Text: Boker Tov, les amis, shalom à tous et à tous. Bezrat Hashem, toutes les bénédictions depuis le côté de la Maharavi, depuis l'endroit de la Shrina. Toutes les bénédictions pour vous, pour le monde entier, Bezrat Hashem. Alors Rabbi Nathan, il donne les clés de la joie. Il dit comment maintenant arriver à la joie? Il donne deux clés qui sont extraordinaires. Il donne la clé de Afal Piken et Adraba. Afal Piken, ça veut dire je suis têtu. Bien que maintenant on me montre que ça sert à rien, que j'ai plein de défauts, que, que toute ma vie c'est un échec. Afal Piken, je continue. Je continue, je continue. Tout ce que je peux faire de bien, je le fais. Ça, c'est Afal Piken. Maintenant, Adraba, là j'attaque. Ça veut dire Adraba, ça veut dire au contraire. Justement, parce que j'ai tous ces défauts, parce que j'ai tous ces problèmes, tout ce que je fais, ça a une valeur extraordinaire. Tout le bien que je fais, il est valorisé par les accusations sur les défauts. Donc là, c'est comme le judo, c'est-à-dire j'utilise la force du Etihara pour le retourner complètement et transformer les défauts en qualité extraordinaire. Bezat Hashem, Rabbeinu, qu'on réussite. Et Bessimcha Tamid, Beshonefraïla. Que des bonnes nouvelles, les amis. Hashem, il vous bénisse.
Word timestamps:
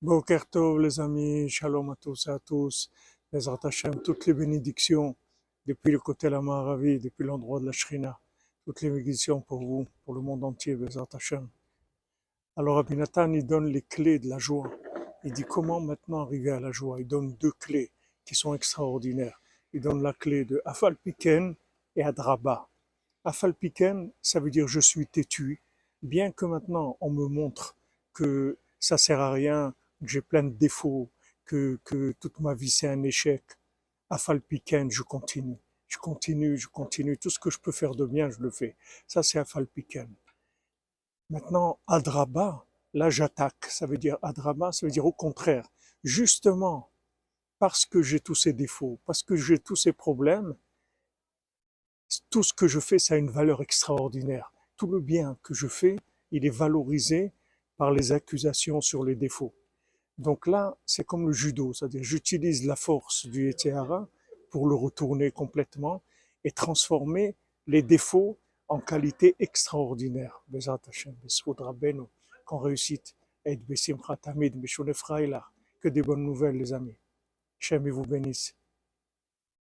Boker 0.00 0.46
Tov, 0.48 0.78
les 0.78 1.00
amis, 1.00 1.48
shalom 1.48 1.90
à 1.90 1.96
tous 1.96 2.28
et 2.28 2.30
à 2.30 2.38
tous. 2.38 2.88
Bezrat 3.32 3.58
Hashem, 3.64 4.00
toutes 4.00 4.26
les 4.26 4.32
bénédictions 4.32 5.16
depuis 5.66 5.90
le 5.90 5.98
côté 5.98 6.28
de 6.28 6.34
la 6.34 6.40
Maharavi, 6.40 7.00
depuis 7.00 7.24
l'endroit 7.24 7.58
de 7.58 7.66
la 7.66 7.72
Shrina. 7.72 8.20
Toutes 8.64 8.80
les 8.82 8.90
bénédictions 8.90 9.40
pour 9.40 9.58
vous, 9.58 9.88
pour 10.04 10.14
le 10.14 10.20
monde 10.20 10.44
entier, 10.44 10.76
Bezrat 10.76 11.08
Hashem. 11.12 11.48
Alors 12.54 12.76
Rabbi 12.76 12.94
Nathan, 12.94 13.32
il 13.32 13.44
donne 13.44 13.66
les 13.66 13.82
clés 13.82 14.20
de 14.20 14.28
la 14.28 14.38
joie. 14.38 14.70
Il 15.24 15.32
dit 15.32 15.42
comment 15.42 15.80
maintenant 15.80 16.20
arriver 16.20 16.52
à 16.52 16.60
la 16.60 16.70
joie? 16.70 17.00
Il 17.00 17.08
donne 17.08 17.34
deux 17.34 17.52
clés 17.58 17.90
qui 18.24 18.36
sont 18.36 18.54
extraordinaires. 18.54 19.42
Il 19.72 19.80
donne 19.80 20.00
la 20.00 20.12
clé 20.12 20.44
de 20.44 20.62
Afal 20.64 20.94
Piken 20.94 21.56
et 21.96 22.04
Adraba. 22.04 22.68
Afal 23.24 23.52
Piken, 23.52 24.12
ça 24.22 24.38
veut 24.38 24.52
dire 24.52 24.68
je 24.68 24.78
suis 24.78 25.08
têtu. 25.08 25.60
Bien 26.02 26.30
que 26.30 26.44
maintenant 26.44 26.96
on 27.00 27.10
me 27.10 27.26
montre 27.26 27.76
que 28.14 28.58
ça 28.78 28.96
sert 28.96 29.18
à 29.18 29.32
rien, 29.32 29.74
que 30.00 30.10
j'ai 30.10 30.22
plein 30.22 30.42
de 30.42 30.54
défauts, 30.54 31.10
que, 31.44 31.78
que 31.84 32.12
toute 32.20 32.40
ma 32.40 32.54
vie 32.54 32.70
c'est 32.70 32.88
un 32.88 33.02
échec. 33.02 33.44
Afal 34.10 34.40
Piken, 34.40 34.90
je 34.90 35.02
continue. 35.02 35.58
Je 35.88 35.96
continue, 35.98 36.56
je 36.56 36.68
continue. 36.68 37.16
Tout 37.18 37.30
ce 37.30 37.38
que 37.38 37.50
je 37.50 37.58
peux 37.58 37.72
faire 37.72 37.94
de 37.94 38.06
bien, 38.06 38.30
je 38.30 38.40
le 38.40 38.50
fais. 38.50 38.76
Ça, 39.06 39.22
c'est 39.22 39.38
Afal 39.38 39.66
Piken. 39.66 40.14
Maintenant, 41.30 41.80
Adraba, 41.86 42.66
là 42.94 43.10
j'attaque. 43.10 43.66
Ça 43.66 43.86
veut 43.86 43.98
dire 43.98 44.18
Adraba, 44.22 44.72
ça 44.72 44.86
veut 44.86 44.92
dire 44.92 45.06
au 45.06 45.12
contraire. 45.12 45.68
Justement, 46.04 46.90
parce 47.58 47.86
que 47.86 48.02
j'ai 48.02 48.20
tous 48.20 48.34
ces 48.34 48.52
défauts, 48.52 49.00
parce 49.04 49.22
que 49.22 49.34
j'ai 49.36 49.58
tous 49.58 49.76
ces 49.76 49.92
problèmes, 49.92 50.54
tout 52.30 52.42
ce 52.42 52.54
que 52.54 52.68
je 52.68 52.80
fais, 52.80 52.98
ça 52.98 53.14
a 53.14 53.16
une 53.18 53.30
valeur 53.30 53.60
extraordinaire. 53.62 54.52
Tout 54.76 54.86
le 54.86 55.00
bien 55.00 55.38
que 55.42 55.54
je 55.54 55.66
fais, 55.66 55.96
il 56.30 56.46
est 56.46 56.54
valorisé 56.54 57.32
par 57.76 57.92
les 57.92 58.12
accusations 58.12 58.80
sur 58.80 59.04
les 59.04 59.16
défauts. 59.16 59.54
Donc 60.18 60.48
là, 60.48 60.76
c'est 60.84 61.04
comme 61.04 61.26
le 61.28 61.32
judo, 61.32 61.72
c'est-à-dire 61.72 62.02
j'utilise 62.02 62.66
la 62.66 62.74
force 62.76 63.26
du 63.26 63.48
Etihara 63.48 64.08
pour 64.50 64.66
le 64.66 64.74
retourner 64.74 65.30
complètement 65.30 66.02
et 66.42 66.50
transformer 66.50 67.36
les 67.66 67.82
défauts 67.82 68.38
en 68.66 68.80
qualité 68.80 69.36
extraordinaire. 69.38 70.42
Bezat 70.48 70.80
Hashem, 70.88 71.14
Rabbeinu, 71.46 72.02
qu'on 72.44 72.58
réussite. 72.58 73.14
Et 73.44 73.56
Bessimcha 73.56 74.16
Tamid, 74.16 74.60
Beshonefraïla. 74.60 75.44
Que 75.80 75.88
des 75.88 76.02
bonnes 76.02 76.24
nouvelles, 76.24 76.56
les 76.56 76.72
amis. 76.72 76.96
Hashem, 77.60 77.86
il 77.86 77.92
vous 77.92 78.02
bénisse. 78.02 78.54